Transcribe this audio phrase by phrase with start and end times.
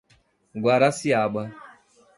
[0.63, 1.43] Guaraciaba